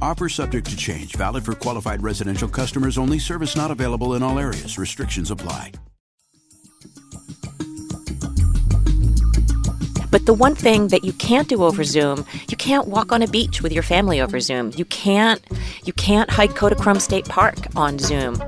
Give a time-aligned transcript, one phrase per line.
[0.00, 4.38] Offer subject to change, valid for qualified residential customers only, service not available in all
[4.38, 4.78] areas.
[4.78, 5.72] Restrictions apply.
[10.10, 13.26] But the one thing that you can't do over Zoom, you can't walk on a
[13.26, 14.72] beach with your family over Zoom.
[14.76, 15.44] You can't
[15.84, 18.40] you can't hike Kodachrome State Park on Zoom.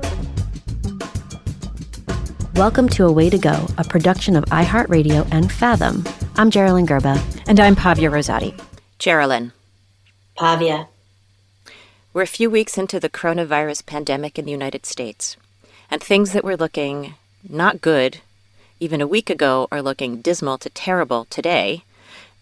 [2.55, 6.05] Welcome to A Way to Go, a production of iHeartRadio and Fathom.
[6.37, 7.21] I'm Jeralyn Gerba.
[7.47, 8.59] And I'm Pavia Rosati.
[8.99, 9.51] Jeralyn.
[10.35, 10.87] Pavia.
[12.13, 15.37] We're a few weeks into the coronavirus pandemic in the United States,
[15.89, 17.13] and things that were looking
[17.47, 18.19] not good
[18.81, 21.85] even a week ago are looking dismal to terrible today,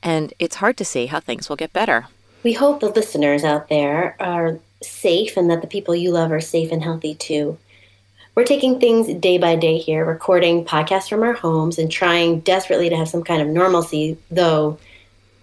[0.02, 2.08] and it's hard to see how things will get better.
[2.42, 6.42] We hope the listeners out there are safe and that the people you love are
[6.42, 7.60] safe and healthy too.
[8.34, 12.90] We're taking things day by day here, recording podcasts from our homes and trying desperately
[12.90, 14.80] to have some kind of normalcy, though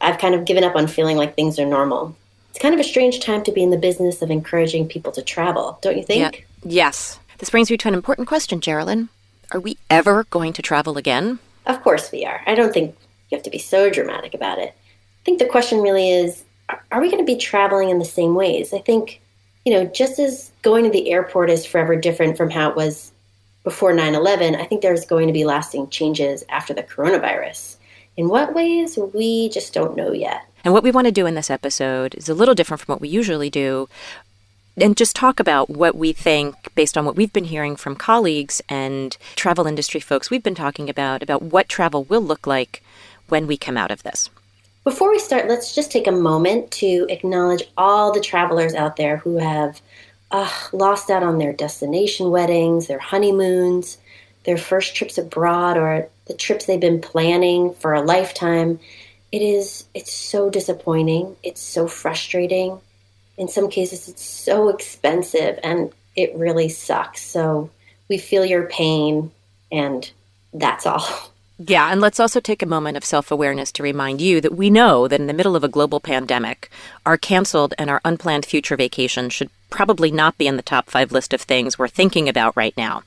[0.00, 2.16] I've kind of given up on feeling like things are normal.
[2.56, 5.20] It's kind of a strange time to be in the business of encouraging people to
[5.20, 6.46] travel, don't you think?
[6.64, 6.86] Yeah.
[6.86, 7.18] Yes.
[7.36, 9.10] This brings me to an important question, Jeralyn.
[9.50, 11.38] Are we ever going to travel again?
[11.66, 12.40] Of course we are.
[12.46, 12.96] I don't think
[13.28, 14.70] you have to be so dramatic about it.
[14.70, 16.44] I think the question really is
[16.90, 18.72] are we going to be traveling in the same ways?
[18.72, 19.20] I think,
[19.66, 23.12] you know, just as going to the airport is forever different from how it was
[23.64, 27.76] before 9 11, I think there's going to be lasting changes after the coronavirus.
[28.16, 28.98] In what ways?
[29.12, 30.46] We just don't know yet.
[30.66, 33.00] And what we want to do in this episode is a little different from what
[33.00, 33.88] we usually do
[34.76, 38.60] and just talk about what we think based on what we've been hearing from colleagues
[38.68, 42.82] and travel industry folks we've been talking about about what travel will look like
[43.28, 44.28] when we come out of this.
[44.82, 49.18] Before we start, let's just take a moment to acknowledge all the travelers out there
[49.18, 49.80] who have
[50.32, 53.98] uh, lost out on their destination weddings, their honeymoons,
[54.42, 58.80] their first trips abroad, or the trips they've been planning for a lifetime.
[59.32, 61.36] It is, it's so disappointing.
[61.42, 62.80] It's so frustrating
[63.36, 67.22] in some cases it's so expensive and it really sucks.
[67.22, 67.70] So
[68.08, 69.30] we feel your pain
[69.70, 70.10] and
[70.52, 71.06] that's all.
[71.58, 74.68] Yeah, and let's also take a moment of self awareness to remind you that we
[74.68, 76.70] know that in the middle of a global pandemic,
[77.06, 81.12] our canceled and our unplanned future vacation should probably not be in the top five
[81.12, 83.04] list of things we're thinking about right now.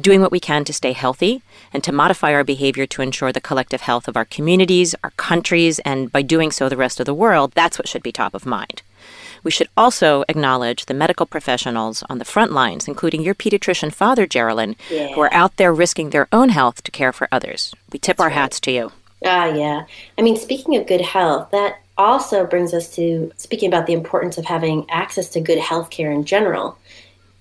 [0.00, 1.42] Doing what we can to stay healthy
[1.72, 5.78] and to modify our behavior to ensure the collective health of our communities, our countries,
[5.80, 8.46] and by doing so, the rest of the world, that's what should be top of
[8.46, 8.82] mind.
[9.44, 14.26] We should also acknowledge the medical professionals on the front lines, including your pediatrician father,
[14.26, 15.08] Jeralyn, yeah.
[15.08, 17.74] who are out there risking their own health to care for others.
[17.92, 18.34] We tip That's our right.
[18.34, 18.92] hats to you.
[19.24, 19.84] Ah, yeah.
[20.16, 24.38] I mean, speaking of good health, that also brings us to speaking about the importance
[24.38, 26.78] of having access to good health care in general.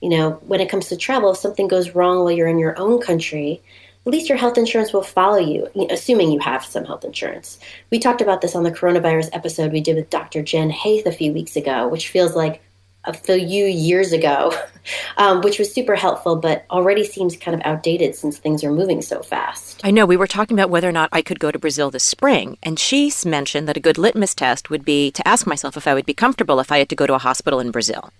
[0.02, 2.78] You know, when it comes to travel, if something goes wrong while you're in your
[2.78, 3.62] own country,
[4.06, 7.60] at least your health insurance will follow you, assuming you have some health insurance.
[7.92, 10.42] We talked about this on the coronavirus episode we did with Dr.
[10.42, 12.62] Jen Haith a few weeks ago, which feels like
[13.06, 14.54] a few years ago,
[15.18, 19.02] um, which was super helpful, but already seems kind of outdated since things are moving
[19.02, 19.82] so fast.
[19.84, 20.06] I know.
[20.06, 22.80] We were talking about whether or not I could go to Brazil this spring, and
[22.80, 26.06] she mentioned that a good litmus test would be to ask myself if I would
[26.06, 28.12] be comfortable if I had to go to a hospital in Brazil.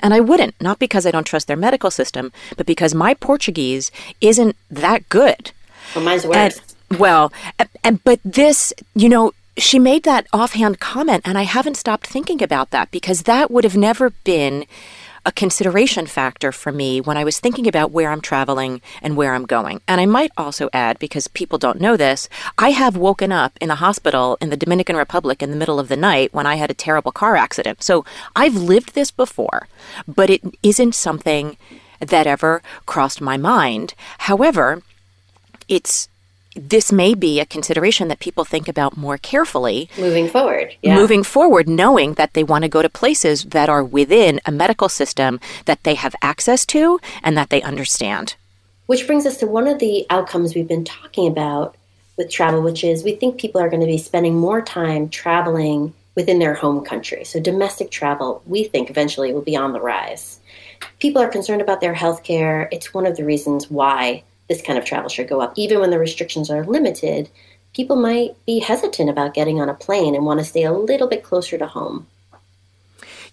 [0.00, 3.90] And I wouldn't, not because I don't trust their medical system, but because my Portuguese
[4.20, 5.52] isn't that good.
[5.94, 6.60] Well, mine's worse.
[6.90, 7.32] And, well,
[7.82, 12.42] and, but this, you know, she made that offhand comment, and I haven't stopped thinking
[12.42, 14.66] about that because that would have never been
[15.26, 19.34] a consideration factor for me when I was thinking about where I'm traveling and where
[19.34, 19.80] I'm going.
[19.88, 23.70] And I might also add, because people don't know this, I have woken up in
[23.70, 26.70] a hospital in the Dominican Republic in the middle of the night when I had
[26.70, 27.82] a terrible car accident.
[27.82, 28.04] So
[28.36, 29.66] I've lived this before,
[30.06, 31.56] but it isn't something
[31.98, 33.94] that ever crossed my mind.
[34.18, 34.82] However,
[35.66, 36.08] it's
[36.56, 40.74] this may be a consideration that people think about more carefully moving forward.
[40.82, 40.94] Yeah.
[40.94, 44.88] Moving forward, knowing that they want to go to places that are within a medical
[44.88, 48.36] system that they have access to and that they understand.
[48.86, 51.76] Which brings us to one of the outcomes we've been talking about
[52.16, 55.92] with travel, which is we think people are going to be spending more time traveling
[56.14, 57.24] within their home country.
[57.24, 60.40] So domestic travel, we think eventually will be on the rise.
[60.98, 62.68] People are concerned about their health care.
[62.72, 65.52] It's one of the reasons why this kind of travel should go up.
[65.56, 67.28] Even when the restrictions are limited,
[67.74, 71.08] people might be hesitant about getting on a plane and want to stay a little
[71.08, 72.06] bit closer to home.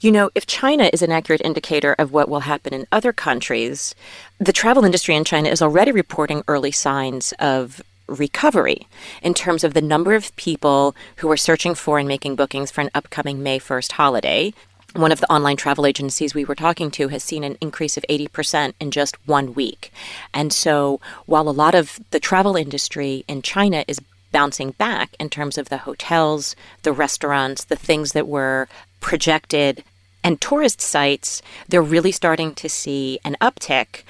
[0.02, 3.96] You know, if China is an accurate indicator of what will happen in other countries,
[4.38, 8.86] the travel industry in China is already reporting early signs of recovery
[9.22, 12.82] in terms of the number of people who are searching for and making bookings for
[12.82, 14.54] an upcoming May 1st holiday
[14.94, 18.06] one of the online travel agencies we were talking to has seen an increase of
[18.10, 19.92] 80% in just one week.
[20.34, 24.00] And so, while a lot of the travel industry in China is
[24.32, 28.68] bouncing back in terms of the hotels, the restaurants, the things that were
[29.00, 29.84] projected,
[30.24, 34.04] and tourist sites, they're really starting to see an uptick,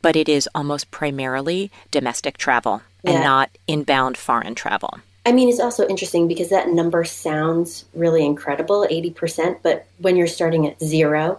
[0.00, 3.12] but it is almost primarily domestic travel yeah.
[3.12, 4.98] and not inbound foreign travel.
[5.28, 10.26] I mean, it's also interesting because that number sounds really incredible, 80%, but when you're
[10.26, 11.38] starting at zero,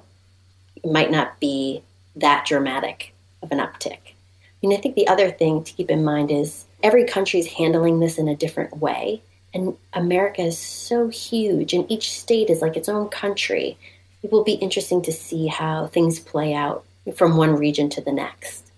[0.76, 1.82] it might not be
[2.16, 3.98] that dramatic of an uptick.
[3.98, 7.48] I mean, I think the other thing to keep in mind is every country is
[7.48, 9.24] handling this in a different way.
[9.56, 13.76] And America is so huge, and each state is like its own country.
[14.22, 16.86] It will be interesting to see how things play out
[17.16, 18.70] from one region to the next.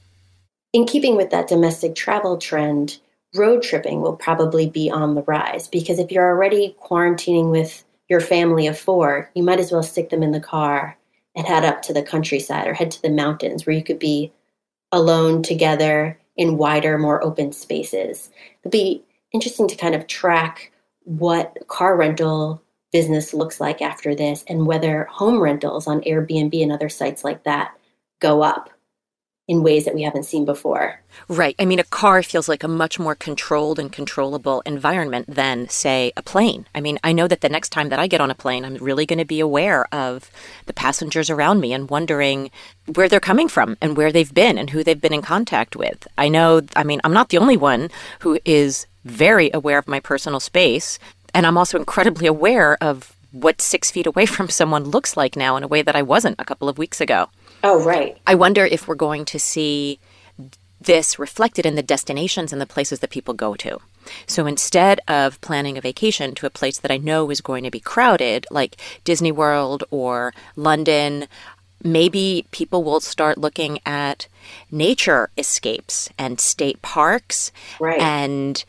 [0.72, 3.00] In keeping with that domestic travel trend,
[3.36, 8.20] road tripping will probably be on the rise because if you're already quarantining with your
[8.20, 10.98] family of four, you might as well stick them in the car
[11.36, 14.32] and head up to the countryside or head to the mountains where you could be
[14.92, 18.30] alone together in wider, more open spaces.
[18.60, 20.72] It'll be interesting to kind of track
[21.04, 22.62] what car rental
[22.92, 27.44] business looks like after this and whether home rentals on Airbnb and other sites like
[27.46, 27.72] that
[28.20, 28.70] go up
[29.52, 31.02] in ways that we haven't seen before.
[31.28, 31.58] Right.
[31.60, 36.14] I mean, a car feels like a much more controlled and controllable environment than, say,
[36.16, 36.68] a plane.
[36.74, 38.76] I mean, I know that the next time that I get on a plane, I'm
[38.76, 40.32] really going to be aware of
[40.68, 42.50] the passengers around me and wondering
[42.96, 46.08] where they're coming from and where they've been and who they've been in contact with.
[46.18, 47.90] I know, I mean, I'm not the only one
[48.20, 50.98] who is very aware of my personal space.
[51.34, 55.58] And I'm also incredibly aware of what six feet away from someone looks like now
[55.58, 57.28] in a way that I wasn't a couple of weeks ago.
[57.64, 58.18] Oh, right.
[58.26, 60.00] I wonder if we're going to see
[60.80, 63.80] this reflected in the destinations and the places that people go to.
[64.26, 67.72] So instead of planning a vacation to a place that I know is going to
[67.72, 71.28] be crowded, like Disney World or London,
[71.84, 74.28] maybe people will start looking at
[74.72, 78.02] nature escapes and state parks right.
[78.02, 78.64] and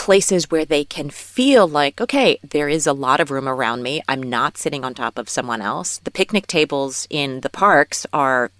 [0.00, 4.00] places where they can feel like, okay, there is a lot of room around me.
[4.08, 5.98] I'm not sitting on top of someone else.
[5.98, 8.50] The picnic tables in the parks are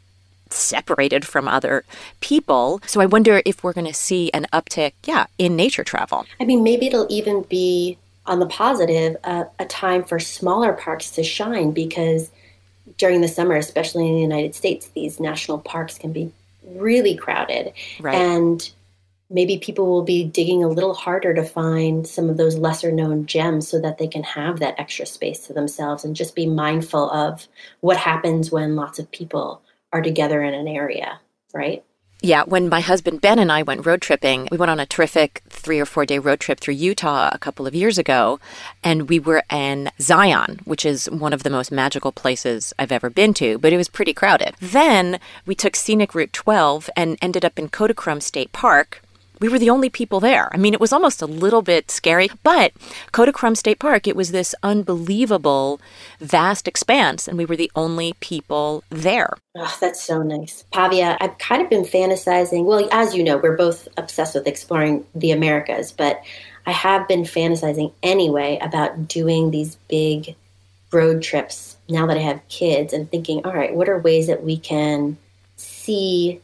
[0.50, 1.84] separated from other
[2.20, 2.82] people.
[2.84, 6.26] So I wonder if we're going to see an uptick, yeah, in nature travel.
[6.38, 11.10] I mean, maybe it'll even be on the positive uh, a time for smaller parks
[11.12, 12.30] to shine because
[12.98, 16.30] during the summer, especially in the United States, these national parks can be
[16.66, 17.72] really crowded.
[17.98, 18.14] Right.
[18.14, 18.70] And
[19.30, 23.24] maybe people will be digging a little harder to find some of those lesser known
[23.26, 27.10] gems so that they can have that extra space to themselves and just be mindful
[27.10, 27.46] of
[27.80, 31.20] what happens when lots of people are together in an area,
[31.54, 31.84] right?
[32.22, 35.42] Yeah, when my husband Ben and I went road tripping, we went on a terrific
[35.48, 38.38] three or four day road trip through Utah a couple of years ago.
[38.84, 43.08] And we were in Zion, which is one of the most magical places I've ever
[43.08, 44.54] been to, but it was pretty crowded.
[44.60, 49.00] Then we took scenic Route 12 and ended up in Kodachrome State Park,
[49.40, 50.48] we were the only people there.
[50.54, 52.72] I mean, it was almost a little bit scary, but
[53.12, 55.80] Kodachrome State Park, it was this unbelievable,
[56.20, 59.36] vast expanse, and we were the only people there.
[59.56, 60.64] Oh, that's so nice.
[60.72, 62.64] Pavia, I've kind of been fantasizing.
[62.64, 66.22] Well, as you know, we're both obsessed with exploring the Americas, but
[66.66, 70.36] I have been fantasizing anyway about doing these big
[70.92, 74.44] road trips now that I have kids and thinking, all right, what are ways that
[74.44, 75.16] we can
[75.56, 76.40] see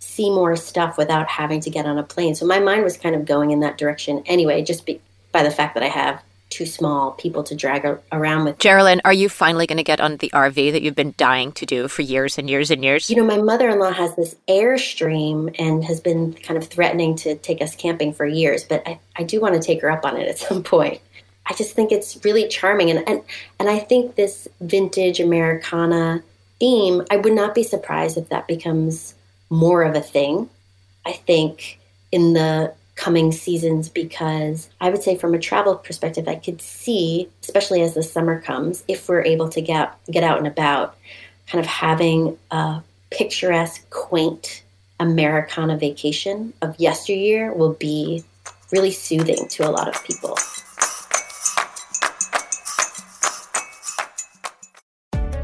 [0.00, 2.34] see more stuff without having to get on a plane.
[2.34, 5.50] So my mind was kind of going in that direction anyway, just be, by the
[5.50, 8.58] fact that I have two small people to drag around with.
[8.58, 11.64] Jeralyn, are you finally going to get on the RV that you've been dying to
[11.64, 13.08] do for years and years and years?
[13.08, 17.14] You know, my mother in law has this Airstream and has been kind of threatening
[17.16, 20.04] to take us camping for years, but I, I do want to take her up
[20.04, 21.00] on it at some point.
[21.46, 22.90] I just think it's really charming.
[22.90, 23.22] And, and,
[23.58, 26.22] and I think this vintage Americana
[26.58, 29.14] theme, I would not be surprised if that becomes
[29.50, 30.48] more of a thing.
[31.04, 31.78] I think
[32.12, 37.30] in the coming seasons because I would say from a travel perspective I could see
[37.42, 40.96] especially as the summer comes if we're able to get get out and about
[41.46, 44.62] kind of having a picturesque quaint
[44.98, 48.22] Americana vacation of yesteryear will be
[48.70, 50.36] really soothing to a lot of people.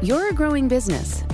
[0.01, 1.23] You're a growing business,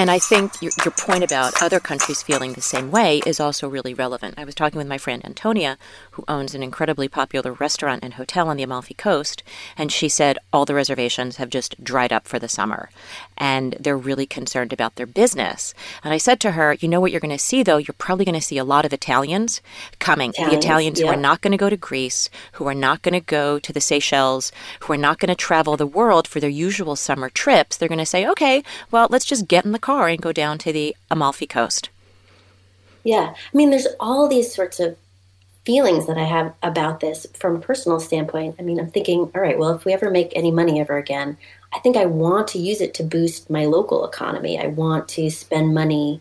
[0.00, 3.68] And I think your, your, point about other countries feeling the same way is also
[3.68, 4.36] really relevant.
[4.38, 5.76] I was talking with my friend Antonia,
[6.12, 9.42] who owns an incredibly popular restaurant and hotel on the Amalfi Coast,
[9.76, 12.88] and she said all the reservations have just dried up for the summer.
[13.36, 15.74] And they're really concerned about their business.
[16.02, 17.76] And I said to her, You know what you're going to see, though?
[17.76, 19.60] You're probably going to see a lot of Italians
[19.98, 20.30] coming.
[20.30, 21.06] Italians, the Italians yeah.
[21.08, 23.70] who are not going to go to Greece, who are not going to go to
[23.70, 27.76] the Seychelles, who are not going to travel the world for their usual summer trips.
[27.76, 30.58] They're going to say, Okay, well, let's just get in the car and go down
[30.58, 31.90] to the Amalfi Coast.
[33.04, 33.34] Yeah.
[33.34, 34.96] I mean, there's all these sorts of
[35.64, 38.56] feelings that I have about this from a personal standpoint.
[38.58, 41.36] I mean, I'm thinking, all right, well, if we ever make any money ever again,
[41.72, 44.58] I think I want to use it to boost my local economy.
[44.58, 46.20] I want to spend money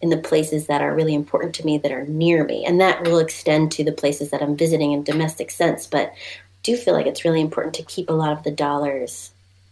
[0.00, 2.64] in the places that are really important to me that are near me.
[2.64, 5.86] And that will extend to the places that I'm visiting in domestic sense.
[5.86, 6.16] But I
[6.62, 9.30] do feel like it's really important to keep a lot of the dollars,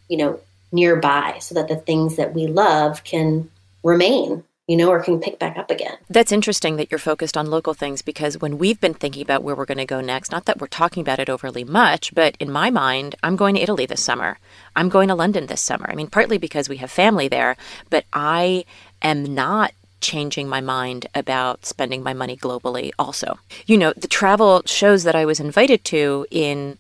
[0.09, 0.41] you know,
[0.75, 3.51] nearby so that the things that we love can
[3.83, 5.97] remain you know, or can pick back up again.
[6.09, 9.55] That's interesting that you're focused on local things because when we've been thinking about where
[9.55, 12.51] we're going to go next, not that we're talking about it overly much, but in
[12.51, 14.39] my mind, I'm going to Italy this summer.
[14.75, 15.87] I'm going to London this summer.
[15.89, 17.59] I mean, partly because we have family there,
[17.91, 18.65] but I
[19.03, 23.39] am not changing my mind about spending my money globally also.
[23.67, 26.79] You know, the travel shows that I was invited to in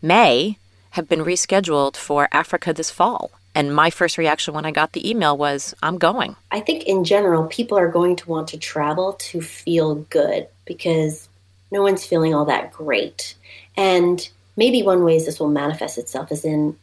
[0.00, 0.56] May
[0.90, 3.30] have been rescheduled for Africa this fall.
[3.56, 6.36] And my first reaction when I got the email was, I'm going.
[6.50, 11.26] I think in general, people are going to want to travel to feel good because
[11.72, 13.34] no one's feeling all that great.
[13.74, 16.76] And maybe one way this will manifest itself is in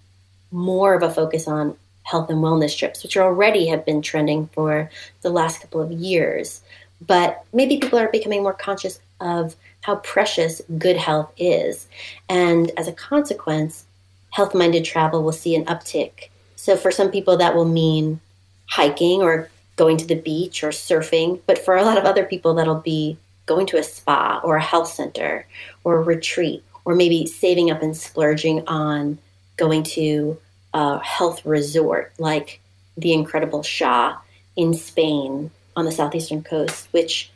[0.49, 4.89] more of a focus on health and wellness trips, which already have been trending for
[5.21, 6.61] the last couple of years.
[7.05, 11.87] But maybe people are becoming more conscious of how precious good health is.
[12.29, 13.85] And as a consequence,
[14.31, 16.29] health minded travel will see an uptick.
[16.63, 18.22] So for some people, that will mean
[18.70, 21.41] hiking or going to the beach or surfing.
[21.46, 24.63] But for a lot of other people, that'll be going to a spa or a
[24.63, 25.46] health center
[25.84, 29.17] or a retreat, or maybe saving up and splurging on
[29.58, 30.39] going to
[30.74, 32.62] a health resort like
[32.96, 34.15] the incredible Sha
[34.55, 37.29] in Spain on the southeastern coast, which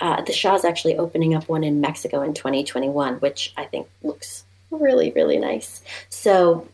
[0.00, 3.88] uh, the Sha is actually opening up one in Mexico in 2021, which I think
[4.02, 5.82] looks really, really nice.
[6.08, 6.66] So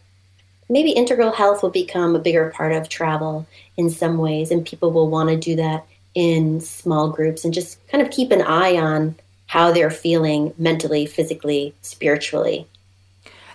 [0.69, 3.47] maybe integral health will become a bigger part of travel
[3.77, 7.87] in some ways, and people will want to do that in small groups and just
[7.89, 9.15] kind of keep an eye on
[9.47, 12.67] how they're feeling mentally, physically, spiritually.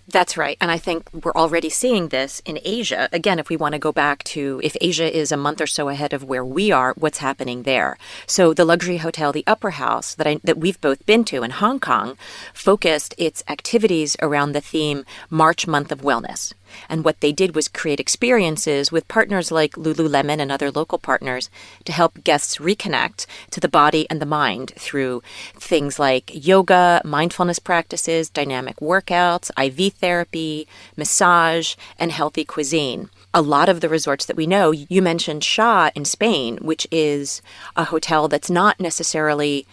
[0.07, 0.57] That's right.
[0.59, 3.07] And I think we're already seeing this in Asia.
[3.13, 5.89] Again, if we want to go back to if Asia is a month or so
[5.89, 7.97] ahead of where we are, what's happening there?
[8.25, 11.51] So the luxury hotel, the Upper House that I, that we've both been to in
[11.51, 12.17] Hong Kong,
[12.53, 16.53] focused its activities around the theme March Month of Wellness.
[16.89, 21.49] And what they did was create experiences with partners like Lululemon and other local partners
[21.85, 25.21] to help guests reconnect to the body and the mind through
[25.55, 33.09] things like yoga, mindfulness practices, dynamic workouts, IV therapy, massage, and healthy cuisine.
[33.33, 37.41] A lot of the resorts that we know, you mentioned Sha in Spain, which is
[37.75, 39.65] a hotel that's not necessarily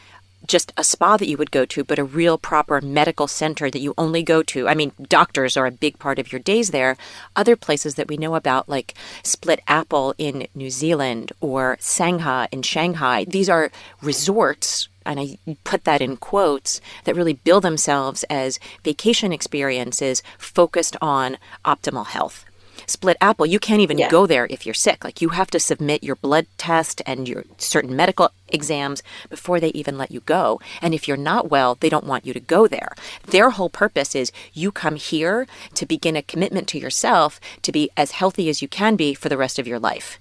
[0.49, 3.81] just a spa that you would go to, but a real proper medical center that
[3.81, 4.67] you only go to.
[4.67, 6.97] I mean, doctors are a big part of your days there.
[7.37, 12.63] Other places that we know about, like Split Apple in New Zealand or Sangha in
[12.63, 13.71] Shanghai, these are
[14.03, 20.99] resorts and I put that in quotes, that really bill themselves as vacation experiences focused
[21.01, 22.45] on optimal health
[22.89, 24.09] split apple, you can't even yeah.
[24.09, 25.05] go there if you're sick.
[25.05, 29.69] Like you have to submit your blood test and your certain medical exams before they
[29.71, 30.61] even let you go.
[30.81, 32.93] And if you're not well, they don't want you to go there.
[33.27, 37.91] Their whole purpose is you come here to begin a commitment to yourself to be
[37.97, 40.19] as healthy as you can be for the rest of your life.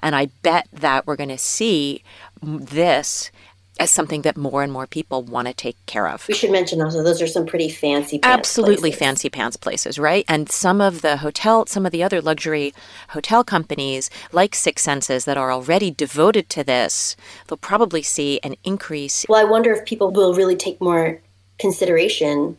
[0.00, 2.02] And I bet that we're going to see
[2.40, 3.30] this
[3.78, 6.26] as something that more and more people want to take care of.
[6.28, 8.98] We should mention also those are some pretty fancy Absolutely places.
[8.98, 10.24] fancy pants places, right?
[10.28, 12.74] And some of the hotel some of the other luxury
[13.10, 17.16] hotel companies like Six Senses that are already devoted to this,
[17.46, 19.24] they'll probably see an increase.
[19.28, 21.20] Well, I wonder if people will really take more
[21.58, 22.56] consideration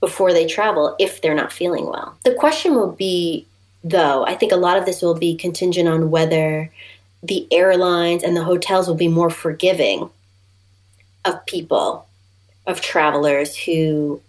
[0.00, 2.16] before they travel if they're not feeling well.
[2.24, 3.46] The question will be
[3.84, 6.70] though, I think a lot of this will be contingent on whether
[7.22, 10.10] the airlines and the hotels will be more forgiving
[11.24, 12.06] of people,
[12.66, 14.20] of travelers who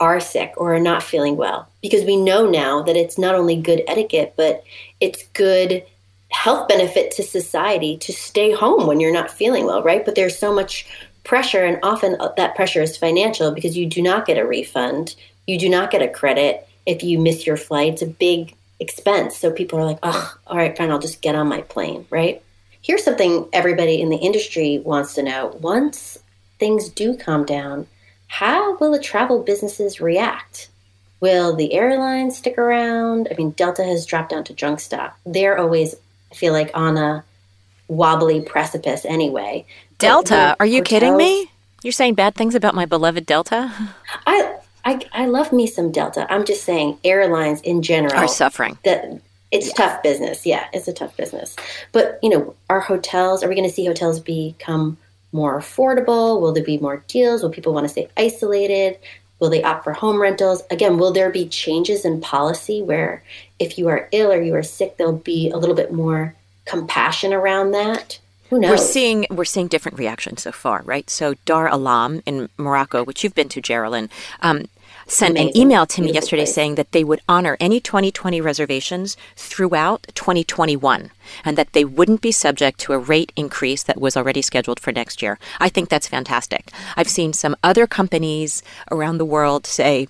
[0.00, 1.68] are sick or are not feeling well.
[1.80, 4.64] Because we know now that it's not only good etiquette, but
[5.00, 5.84] it's good
[6.30, 10.04] health benefit to society to stay home when you're not feeling well, right?
[10.04, 10.86] But there's so much
[11.22, 15.14] pressure, and often uh, that pressure is financial because you do not get a refund,
[15.46, 17.94] you do not get a credit if you miss your flight.
[17.94, 19.36] It's a big expense.
[19.36, 22.42] So people are like, oh, all right, fine, I'll just get on my plane, right?
[22.82, 25.56] Here's something everybody in the industry wants to know.
[25.60, 26.18] Once
[26.58, 27.86] things do calm down,
[28.26, 30.68] how will the travel businesses react?
[31.20, 33.28] Will the airlines stick around?
[33.30, 35.18] I mean, Delta has dropped down to junk stock.
[35.24, 35.94] They're always,
[36.30, 37.24] I feel like, on a
[37.88, 39.64] wobbly precipice anyway.
[39.98, 40.56] Delta?
[40.58, 41.50] Are you hotels, kidding me?
[41.82, 43.72] You're saying bad things about my beloved Delta?
[44.26, 46.26] I, I, I love me some Delta.
[46.28, 48.78] I'm just saying airlines in general are suffering.
[48.84, 49.72] That it's yeah.
[49.74, 50.44] tough business.
[50.44, 51.56] Yeah, it's a tough business.
[51.92, 53.42] But you know, our hotels.
[53.42, 54.98] Are we going to see hotels become
[55.34, 56.40] more affordable?
[56.40, 57.42] Will there be more deals?
[57.42, 58.98] Will people want to stay isolated?
[59.40, 60.62] Will they opt for home rentals?
[60.70, 63.22] Again, will there be changes in policy where
[63.58, 67.34] if you are ill or you are sick, there'll be a little bit more compassion
[67.34, 68.20] around that?
[68.50, 68.70] Who knows?
[68.70, 71.10] We're seeing we're seeing different reactions so far, right?
[71.10, 74.08] So Dar Ahlam in Morocco, which you've been to, Jeralyn,
[74.40, 74.66] um,
[75.06, 75.50] sent Amazing.
[75.50, 76.54] an email to me Beautiful yesterday place.
[76.54, 81.10] saying that they would honor any 2020 reservations throughout 2021
[81.44, 84.92] and that they wouldn't be subject to a rate increase that was already scheduled for
[84.92, 85.38] next year.
[85.60, 86.70] I think that's fantastic.
[86.96, 90.08] I've seen some other companies around the world say,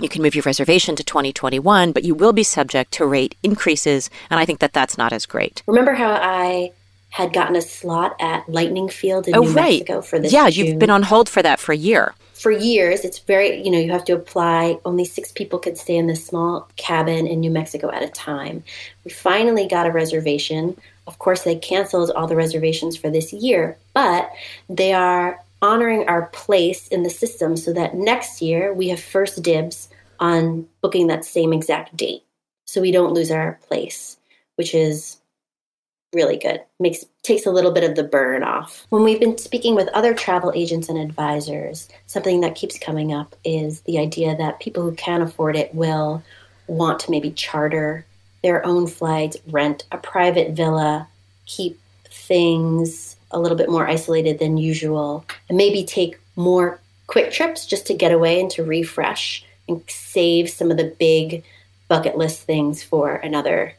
[0.00, 4.10] you can move your reservation to 2021, but you will be subject to rate increases.
[4.28, 5.62] And I think that that's not as great.
[5.68, 6.72] Remember how I
[7.10, 9.78] had gotten a slot at Lightning Field in oh, New right.
[9.78, 10.32] Mexico for this?
[10.32, 10.66] Yeah, June?
[10.66, 13.78] you've been on hold for that for a year for years, it's very, you know,
[13.78, 14.78] you have to apply.
[14.84, 18.62] Only six people could stay in this small cabin in New Mexico at a time.
[19.02, 20.76] We finally got a reservation.
[21.06, 24.30] Of course, they canceled all the reservations for this year, but
[24.68, 29.42] they are honoring our place in the system so that next year we have first
[29.42, 29.88] dibs
[30.20, 32.24] on booking that same exact date.
[32.66, 34.18] So we don't lose our place,
[34.56, 35.16] which is
[36.12, 36.60] really good.
[36.78, 38.86] Makes takes a little bit of the burn off.
[38.90, 43.34] When we've been speaking with other travel agents and advisors, something that keeps coming up
[43.44, 46.22] is the idea that people who can afford it will
[46.68, 48.06] want to maybe charter
[48.42, 51.08] their own flights, rent a private villa,
[51.46, 57.66] keep things a little bit more isolated than usual and maybe take more quick trips
[57.66, 61.42] just to get away and to refresh and save some of the big
[61.88, 63.74] bucket list things for another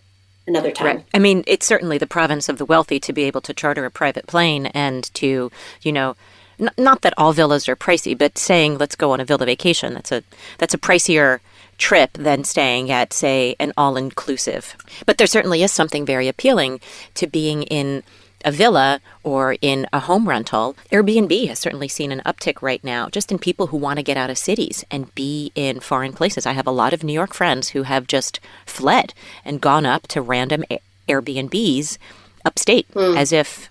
[0.48, 0.98] another time.
[0.98, 1.06] Right.
[1.14, 3.92] I mean, it's certainly the province of the wealthy to be able to charter a
[3.92, 6.16] private plane and to, you know,
[6.60, 9.94] n- not that all villas are pricey, but saying let's go on a villa vacation,
[9.94, 10.24] that's a
[10.58, 11.40] that's a pricier
[11.78, 14.78] trip than staying at say an all-inclusive.
[15.06, 16.80] But there certainly is something very appealing
[17.16, 18.04] to being in
[18.46, 23.10] a villa or in a home rental, Airbnb has certainly seen an uptick right now
[23.10, 26.46] just in people who want to get out of cities and be in foreign places.
[26.46, 30.08] I have a lot of New York friends who have just fled and gone up
[30.10, 30.64] to random
[31.10, 31.98] Airbnbs
[32.46, 33.18] upstate mm.
[33.18, 33.70] as if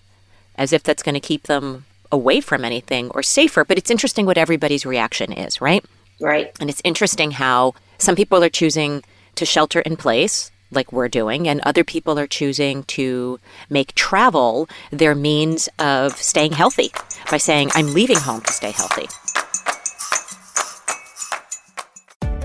[0.57, 4.25] as if that's going to keep them away from anything or safer, but it's interesting
[4.25, 5.85] what everybody's reaction is, right?
[6.21, 6.53] Right.
[6.61, 9.03] And it's interesting how some people are choosing
[9.35, 13.39] to shelter in place like we're doing, and other people are choosing to
[13.71, 16.93] make travel their means of staying healthy
[17.31, 19.09] by saying, I'm leaving home to stay healthy.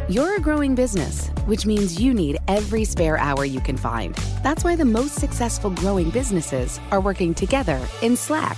[0.10, 4.16] You're a growing business, which means you need every spare hour you can find.
[4.42, 8.58] That's why the most successful growing businesses are working together in Slack.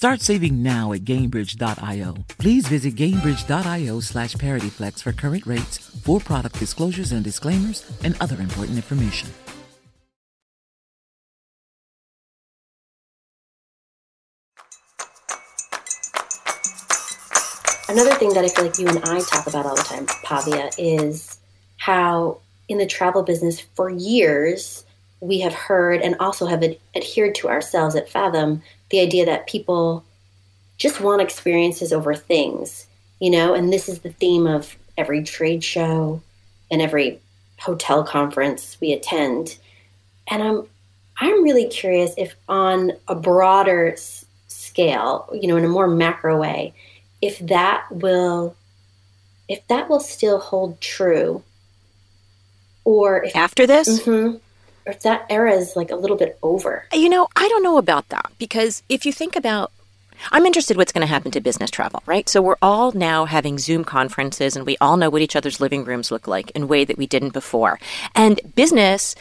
[0.00, 2.14] Start saving now at Gainbridge.io.
[2.38, 8.40] Please visit Gainbridge.io slash ParityFlex for current rates, for product disclosures and disclaimers, and other
[8.40, 9.28] important information.
[17.90, 20.70] Another thing that I feel like you and I talk about all the time, Pavia,
[20.78, 21.40] is
[21.76, 24.86] how in the travel business for years
[25.20, 29.46] we have heard and also have ad- adhered to ourselves at Fathom the idea that
[29.46, 30.04] people
[30.78, 32.86] just want experiences over things,
[33.20, 36.22] you know, and this is the theme of every trade show
[36.70, 37.20] and every
[37.58, 39.58] hotel conference we attend.
[40.28, 40.66] And I'm
[41.18, 46.40] I'm really curious if on a broader s- scale, you know, in a more macro
[46.40, 46.72] way,
[47.20, 48.56] if that will
[49.48, 51.42] if that will still hold true
[52.84, 54.00] or if after this?
[54.00, 54.36] Mm-hmm,
[54.86, 56.86] or if that era is like a little bit over.
[56.92, 59.72] You know, I don't know about that because if you think about
[60.32, 62.28] I'm interested what's going to happen to business travel, right?
[62.28, 65.84] So we're all now having Zoom conferences and we all know what each other's living
[65.84, 67.80] rooms look like in a way that we didn't before.
[68.14, 69.14] And business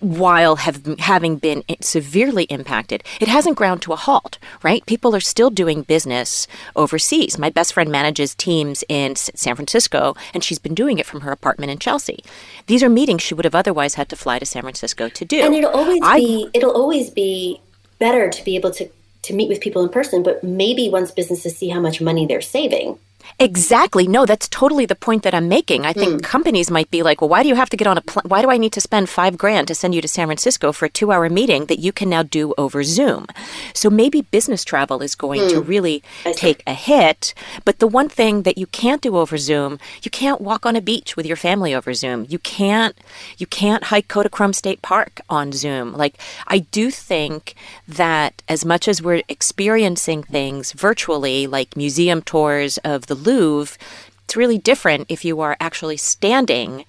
[0.00, 4.84] while have, having been severely impacted, it hasn't ground to a halt, right?
[4.86, 7.38] People are still doing business overseas.
[7.38, 11.32] My best friend manages teams in San Francisco, and she's been doing it from her
[11.32, 12.22] apartment in Chelsea.
[12.66, 15.40] These are meetings she would have otherwise had to fly to San Francisco to do.
[15.40, 17.60] And it'll always I, be it'll always be
[17.98, 18.88] better to be able to
[19.22, 22.40] to meet with people in person, but maybe once businesses see how much money they're
[22.40, 22.98] saving,
[23.38, 24.06] Exactly.
[24.06, 25.86] No, that's totally the point that I'm making.
[25.86, 26.22] I think mm.
[26.22, 28.24] companies might be like, well, why do you have to get on a plane?
[28.26, 30.86] Why do I need to spend five grand to send you to San Francisco for
[30.86, 33.26] a two hour meeting that you can now do over Zoom?
[33.74, 35.50] So maybe business travel is going mm.
[35.50, 36.02] to really
[36.34, 37.34] take a hit.
[37.64, 40.80] But the one thing that you can't do over Zoom, you can't walk on a
[40.80, 42.26] beach with your family over Zoom.
[42.28, 42.96] You can't,
[43.38, 45.92] you can't hike Kodachrome State Park on Zoom.
[45.92, 47.54] Like, I do think
[47.88, 53.76] that as much as we're experiencing things virtually, like museum tours of the Louvre.
[54.24, 56.86] It's really different if you are actually standing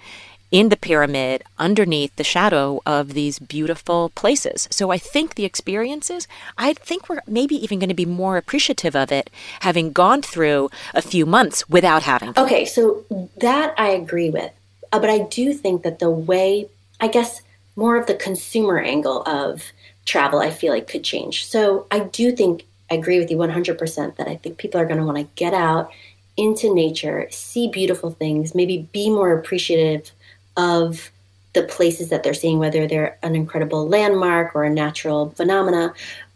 [0.52, 4.68] in the pyramid underneath the shadow of these beautiful places.
[4.70, 8.96] So I think the experiences, I think we're maybe even going to be more appreciative
[8.96, 9.30] of it
[9.62, 12.34] having gone through a few months without having.
[12.38, 13.06] Okay, so
[13.38, 14.52] that I agree with.
[14.92, 16.68] Uh, but I do think that the way,
[17.00, 17.42] I guess,
[17.78, 19.72] more of the consumer angle of
[20.06, 21.46] travel, I feel like could change.
[21.46, 25.00] So I do think, I agree with you 100% that I think people are going
[25.00, 25.92] to want to get out
[26.38, 30.12] into nature, see beautiful things, maybe be more appreciative
[30.58, 31.12] of
[31.54, 35.94] the places that they're seeing, whether they're an incredible landmark or a natural phenomena.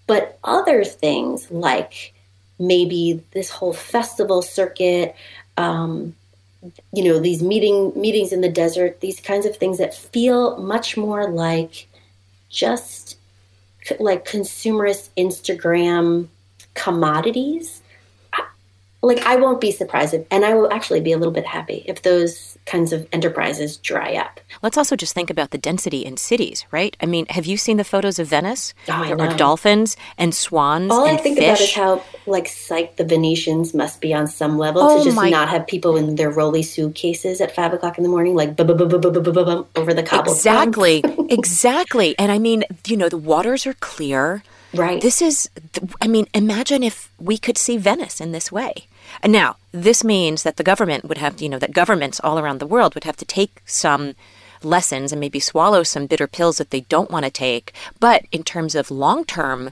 [0.08, 2.14] But other things like
[2.60, 5.16] maybe this whole festival circuit,
[5.58, 6.16] um,
[6.92, 10.98] you know, these meeting meetings in the desert, these kinds of things that feel much
[10.98, 11.88] more like
[12.50, 13.18] just
[14.00, 16.28] like consumerist Instagram
[16.74, 17.82] commodities
[19.06, 21.84] like I won't be surprised, if, and I will actually be a little bit happy
[21.88, 24.40] if those kinds of enterprises dry up.
[24.64, 26.98] Let's also just think about the density in cities, right?
[27.00, 28.74] I mean, have you seen the photos of Venice?
[28.90, 30.92] Oh, there are dolphins and swans.
[30.92, 31.48] All and I think fish.
[31.48, 35.16] about is how like psyched the Venetians must be on some level oh, to just
[35.16, 35.30] my.
[35.30, 38.74] not have people in their rolly suitcases at five o'clock in the morning, like over
[39.94, 40.54] the cobblestone.
[40.56, 42.18] Exactly, exactly.
[42.18, 44.44] And I mean, you know, the waters are clear.
[44.78, 45.02] Right.
[45.02, 45.50] This is,
[46.02, 48.74] I mean, imagine if we could see Venice in this way.
[49.22, 52.60] And now, this means that the government would have, you know, that governments all around
[52.60, 54.16] the world would have to take some
[54.64, 57.74] lessons and maybe swallow some bitter pills that they don't want to take.
[58.00, 59.72] But in terms of long term,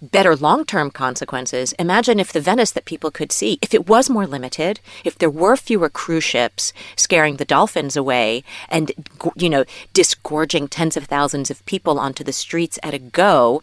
[0.00, 4.10] better long term consequences, imagine if the Venice that people could see, if it was
[4.10, 8.92] more limited, if there were fewer cruise ships scaring the dolphins away and,
[9.36, 13.62] you know, disgorging tens of thousands of people onto the streets at a go.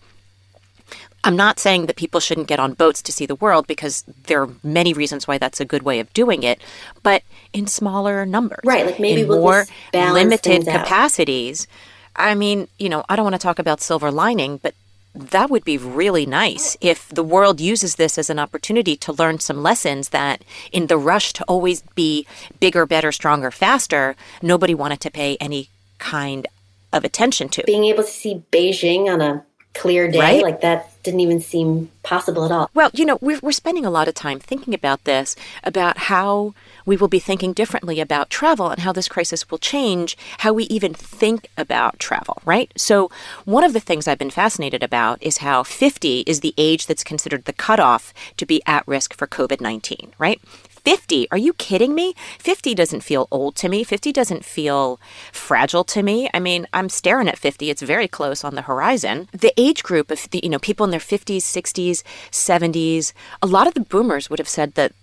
[1.24, 4.42] I'm not saying that people shouldn't get on boats to see the world because there
[4.42, 6.60] are many reasons why that's a good way of doing it,
[7.04, 8.62] but in smaller numbers.
[8.64, 10.84] Right, like maybe in we'll more limited things out.
[10.84, 11.68] capacities.
[12.16, 14.74] I mean, you know, I don't want to talk about silver lining, but
[15.14, 19.40] that would be really nice if the world uses this as an opportunity to learn
[19.40, 22.26] some lessons that in the rush to always be
[22.60, 26.48] bigger, better, stronger, faster, nobody wanted to pay any kind
[26.94, 27.64] of attention to.
[27.66, 30.44] Being able to see Beijing on a clear day, Right?
[30.44, 32.70] like that didn't even seem possible at all.
[32.74, 36.54] Well, you know, we're, we're spending a lot of time thinking about this, about how
[36.86, 40.66] we will be thinking differently about travel and how this crisis will change how we
[40.66, 42.72] even think about travel, right?
[42.76, 43.10] So,
[43.46, 47.04] one of the things I've been fascinated about is how 50 is the age that's
[47.04, 50.42] considered the cutoff to be at risk for COVID 19, right?
[50.84, 51.28] 50.
[51.32, 52.14] Are you kidding me?
[52.40, 53.84] 50 doesn't feel old to me.
[53.84, 55.00] 50 doesn't feel
[55.32, 56.30] fragile to me.
[56.34, 57.70] I mean, I'm staring at 50.
[57.70, 59.30] It's very close on the horizon.
[59.32, 63.68] The age group of the, you know, people in their 50s, 60s, 70s, a lot
[63.68, 64.94] of the boomers would have said that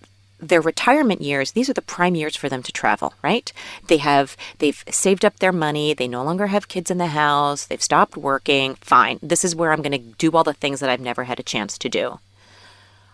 [0.41, 3.53] their retirement years these are the prime years for them to travel right
[3.89, 7.67] they have they've saved up their money they no longer have kids in the house
[7.67, 10.89] they've stopped working fine this is where i'm going to do all the things that
[10.89, 12.21] i've never had a chance to do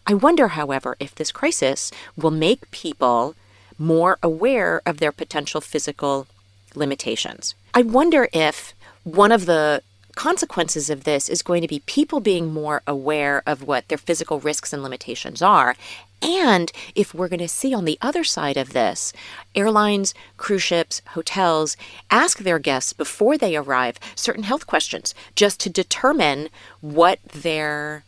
[0.06, 3.34] I wonder, however, if this crisis will make people
[3.78, 6.26] more aware of their potential physical
[6.74, 7.54] limitations.
[7.72, 9.82] I wonder if one of the
[10.14, 14.38] consequences of this is going to be people being more aware of what their physical
[14.38, 15.74] risks and limitations are.
[16.22, 19.12] And if we're going to see on the other side of this,
[19.54, 21.76] airlines, cruise ships, hotels
[22.10, 26.48] ask their guests before they arrive certain health questions just to determine
[26.80, 28.04] what their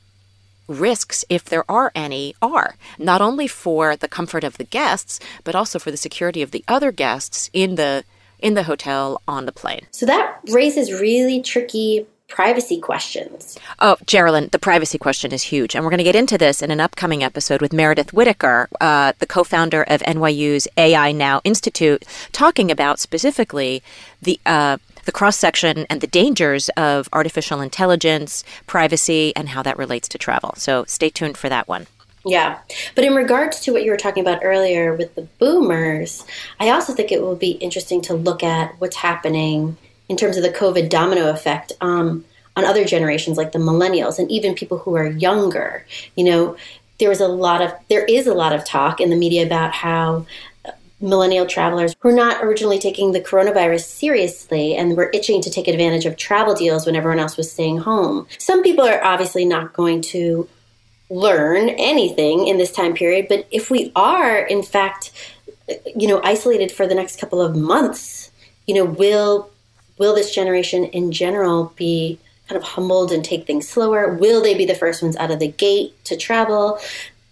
[0.68, 5.54] risks, if there are any, are not only for the comfort of the guests, but
[5.54, 8.04] also for the security of the other guests in the
[8.38, 9.86] in the hotel on the plane.
[9.92, 13.58] So that raises really tricky privacy questions.
[13.78, 15.74] Oh, Jeralyn, the privacy question is huge.
[15.74, 19.12] And we're going to get into this in an upcoming episode with Meredith Whittaker, uh,
[19.18, 23.82] the co founder of NYU's AI Now Institute, talking about specifically
[24.20, 24.40] the.
[24.44, 30.08] Uh, the cross section and the dangers of artificial intelligence, privacy, and how that relates
[30.08, 30.54] to travel.
[30.56, 31.86] So stay tuned for that one.
[32.24, 32.58] Yeah.
[32.96, 36.24] But in regards to what you were talking about earlier with the boomers,
[36.58, 39.76] I also think it will be interesting to look at what's happening
[40.08, 42.24] in terms of the COVID domino effect um,
[42.56, 45.86] on other generations like the millennials and even people who are younger.
[46.16, 46.56] You know,
[46.98, 49.72] there was a lot of, there is a lot of talk in the media about
[49.72, 50.26] how
[51.00, 55.68] millennial travelers who are not originally taking the coronavirus seriously and were itching to take
[55.68, 58.26] advantage of travel deals when everyone else was staying home.
[58.38, 60.48] Some people are obviously not going to
[61.10, 65.12] learn anything in this time period, but if we are in fact
[65.94, 68.30] you know isolated for the next couple of months,
[68.66, 69.50] you know, will
[69.98, 74.14] will this generation in general be kind of humbled and take things slower?
[74.14, 76.78] Will they be the first ones out of the gate to travel?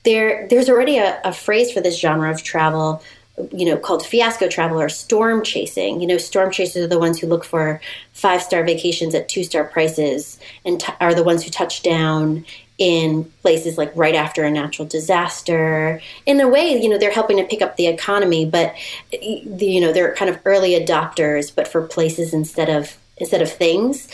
[0.05, 3.03] there there's already a, a phrase for this genre of travel
[3.51, 6.01] you know called fiasco travel or storm chasing.
[6.01, 7.81] You know storm chasers are the ones who look for
[8.13, 12.45] five star vacations at two star prices and t- are the ones who touch down
[12.79, 16.01] in places like right after a natural disaster.
[16.27, 18.75] In a way you know they're helping to pick up the economy but
[19.13, 24.09] you know they're kind of early adopters but for places instead of instead of things.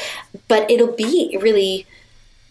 [0.48, 1.86] But it'll be really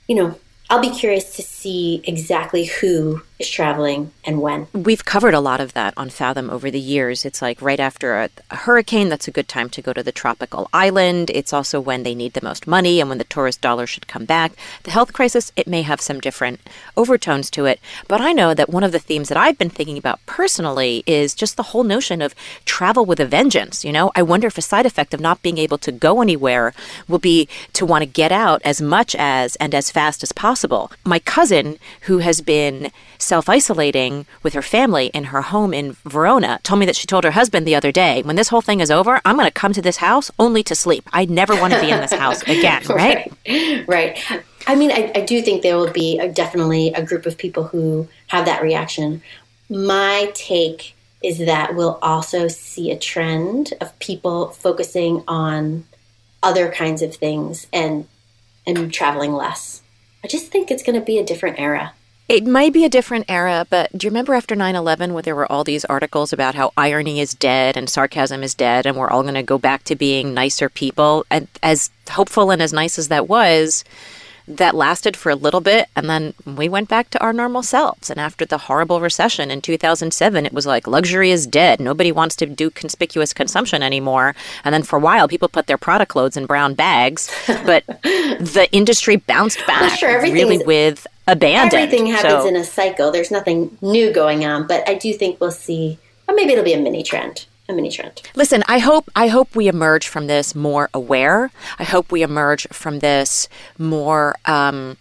[0.07, 4.67] you know I'll be curious to see exactly who traveling and when.
[4.73, 7.25] We've covered a lot of that on Fathom over the years.
[7.25, 10.11] It's like right after a, a, hurricane, that's a good time to go to the
[10.11, 11.29] tropical island.
[11.29, 14.25] It's also when they need the most money and when the tourist dollar should come
[14.25, 14.51] back.
[14.83, 16.59] The health crisis, it may have some different
[16.97, 17.79] overtones to it.
[18.07, 21.33] But I know that one of the themes that I've been thinking about personally is
[21.33, 23.85] just the whole notion of travel with a vengeance.
[23.85, 26.73] You know, I wonder if a side effect of not being able to go anywhere
[27.07, 30.91] will be to want to get out as much as and as fast as possible.
[31.05, 32.91] My cousin, who has been
[33.29, 37.23] self isolating with her family in her home in Verona, told me that she told
[37.23, 39.71] her husband the other day, when this whole thing is over, I'm going to come
[39.73, 41.07] to this house only to sleep.
[41.13, 43.31] I never want to be in this house again, right?
[43.47, 43.87] right?
[43.87, 44.41] right.
[44.67, 47.65] I mean, I, I do think there will be a, definitely a group of people
[47.65, 49.21] who have that reaction.
[49.69, 55.85] My take is that we'll also see a trend of people focusing on
[56.41, 58.07] other kinds of things and
[58.65, 59.81] and traveling less.
[60.23, 61.93] I just think it's going to be a different era.
[62.29, 65.35] It might be a different era, but do you remember after 9 11 where there
[65.35, 69.09] were all these articles about how irony is dead and sarcasm is dead and we're
[69.09, 71.25] all going to go back to being nicer people?
[71.31, 73.83] And as hopeful and as nice as that was,
[74.47, 78.11] that lasted for a little bit and then we went back to our normal selves.
[78.11, 81.79] And after the horrible recession in 2007 it was like luxury is dead.
[81.79, 84.35] Nobody wants to do conspicuous consumption anymore.
[84.63, 88.67] And then for a while people put their Prada clothes in brown bags but the
[88.71, 91.73] industry bounced back well, sure, really with abandoned.
[91.73, 92.47] Everything happens so.
[92.47, 93.11] in a cycle.
[93.11, 95.99] There's nothing new going on, but I do think we'll see.
[96.27, 97.45] Or maybe it'll be a mini trend.
[97.67, 98.23] A mini trend.
[98.35, 101.51] Listen, I hope I hope we emerge from this more aware.
[101.77, 104.97] I hope we emerge from this more um,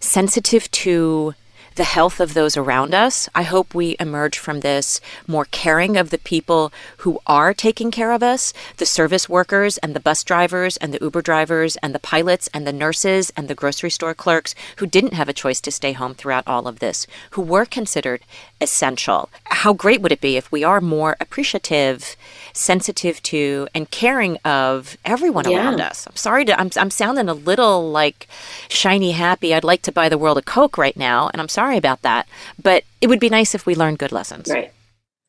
[0.00, 1.34] sensitive to
[1.76, 3.28] the health of those around us.
[3.34, 8.12] I hope we emerge from this more caring of the people who are taking care
[8.12, 11.98] of us the service workers and the bus drivers and the Uber drivers and the
[11.98, 15.70] pilots and the nurses and the grocery store clerks who didn't have a choice to
[15.70, 18.22] stay home throughout all of this, who were considered
[18.60, 19.28] essential.
[19.44, 22.16] How great would it be if we are more appreciative,
[22.52, 25.58] sensitive to, and caring of everyone yeah.
[25.58, 26.06] around us?
[26.06, 28.28] I'm sorry to, I'm, I'm sounding a little like
[28.68, 29.54] shiny happy.
[29.54, 32.28] I'd like to buy the world a Coke right now, and I'm sorry about that.
[32.62, 34.48] But it would be nice if we learned good lessons.
[34.48, 34.72] Right.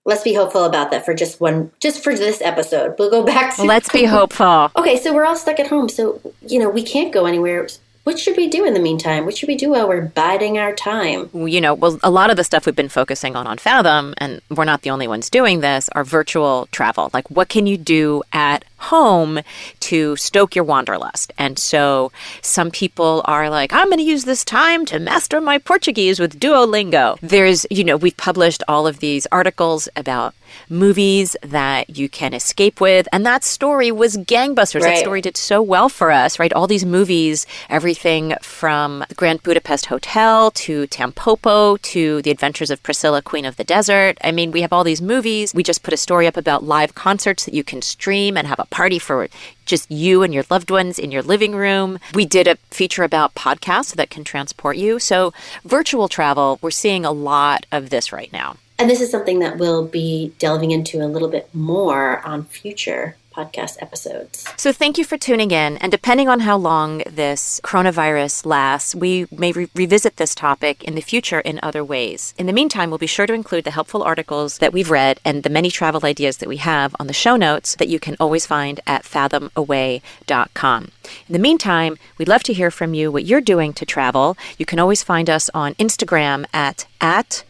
[0.03, 2.95] Let's be hopeful about that for just one, just for this episode.
[2.97, 3.63] We'll go back to.
[3.63, 4.71] Let's be hopeful.
[4.75, 5.89] Okay, so we're all stuck at home.
[5.89, 7.67] So, you know, we can't go anywhere
[8.03, 9.25] what should we do in the meantime?
[9.25, 11.29] What should we do while we're biding our time?
[11.33, 14.41] You know, well, a lot of the stuff we've been focusing on on Fathom, and
[14.49, 17.11] we're not the only ones doing this, are virtual travel.
[17.13, 19.39] Like, what can you do at home
[19.81, 21.33] to stoke your wanderlust?
[21.37, 25.57] And so some people are like, I'm going to use this time to master my
[25.57, 27.17] Portuguese with Duolingo.
[27.21, 30.33] There's, you know, we've published all of these articles about
[30.69, 33.07] movies that you can escape with.
[33.11, 34.81] And that story was gangbusters.
[34.81, 34.95] Right.
[34.95, 36.51] That story did so well for us, right?
[36.53, 42.83] All these movies, everything from the Grand Budapest Hotel to Tampopo to The Adventures of
[42.83, 44.17] Priscilla, Queen of the Desert.
[44.23, 45.53] I mean, we have all these movies.
[45.53, 48.59] We just put a story up about live concerts that you can stream and have
[48.59, 49.27] a party for
[49.67, 51.99] just you and your loved ones in your living room.
[52.15, 54.97] We did a feature about podcasts that can transport you.
[54.97, 58.55] So, virtual travel, we're seeing a lot of this right now.
[58.79, 63.15] And this is something that we'll be delving into a little bit more on future
[63.35, 64.45] podcast episodes.
[64.57, 65.77] So, thank you for tuning in.
[65.77, 70.95] And depending on how long this coronavirus lasts, we may re- revisit this topic in
[70.95, 72.33] the future in other ways.
[72.37, 75.43] In the meantime, we'll be sure to include the helpful articles that we've read and
[75.43, 78.45] the many travel ideas that we have on the show notes that you can always
[78.45, 80.91] find at fathomaway.com.
[81.27, 84.37] In the meantime, we'd love to hear from you what you're doing to travel.
[84.57, 87.43] You can always find us on Instagram at at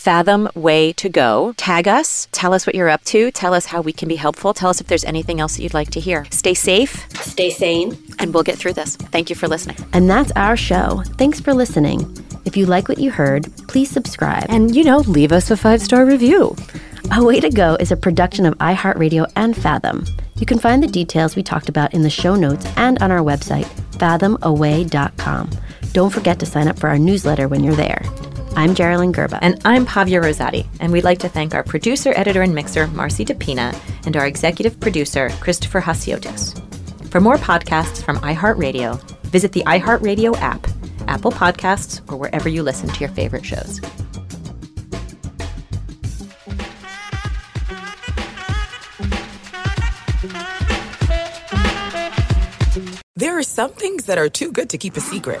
[0.00, 1.52] Fathom Way to Go.
[1.58, 4.54] Tag us, tell us what you're up to, tell us how we can be helpful,
[4.54, 6.26] tell us if there's anything else that you'd like to hear.
[6.30, 8.96] Stay safe, stay sane, and we'll get through this.
[8.96, 9.76] Thank you for listening.
[9.92, 11.02] And that's our show.
[11.18, 12.16] Thanks for listening.
[12.46, 14.46] If you like what you heard, please subscribe.
[14.48, 16.56] And, you know, leave us a five star review.
[17.14, 20.06] A Way to Go is a production of iHeartRadio and Fathom.
[20.36, 23.20] You can find the details we talked about in the show notes and on our
[23.20, 23.66] website,
[23.98, 25.50] fathomaway.com.
[25.92, 28.02] Don't forget to sign up for our newsletter when you're there.
[28.56, 29.38] I'm Jeralyn Gerba.
[29.40, 30.66] And I'm Pavia Rosati.
[30.80, 34.78] And we'd like to thank our producer, editor, and mixer, Marcy DePina, and our executive
[34.80, 36.58] producer, Christopher Hasiotis.
[37.10, 40.66] For more podcasts from iHeartRadio, visit the iHeartRadio app,
[41.06, 43.80] Apple Podcasts, or wherever you listen to your favorite shows.
[53.16, 55.40] There are some things that are too good to keep a secret.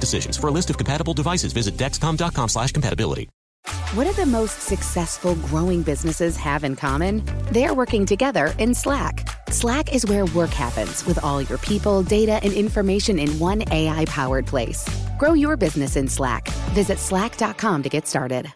[0.01, 0.35] decisions.
[0.35, 3.29] For a list of compatible devices, visit Dexcom.com slash compatibility.
[3.93, 7.23] What do the most successful growing businesses have in common?
[7.51, 9.27] They're working together in Slack.
[9.49, 14.05] Slack is where work happens with all your people, data, and information in one AI
[14.05, 14.87] powered place.
[15.19, 16.47] Grow your business in Slack.
[16.73, 18.51] Visit slack.com to get started.